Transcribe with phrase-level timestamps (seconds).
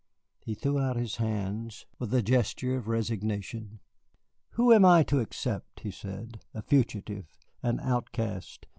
[0.39, 3.81] He threw out his hands with a gesture of resignation.
[4.53, 8.65] "Who am I to accept?" he said, "a fugitive, an outcast.